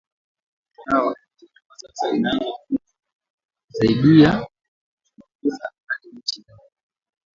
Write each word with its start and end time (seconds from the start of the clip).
Mtandao 0.71 1.07
wa 1.07 1.13
airtel 1.17 1.49
kwa 1.67 1.77
sasa 1.79 2.15
inaanza 2.15 2.51
kutu 2.67 2.79
saidia 3.69 4.31
kutuma 4.31 5.25
pesa 5.41 5.69
ata 5.87 6.07
inchi 6.09 6.43
ya 6.47 6.55
mbali 6.55 6.71